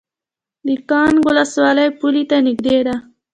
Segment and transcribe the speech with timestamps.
[0.67, 2.95] د کانګ ولسوالۍ پولې ته نږدې ده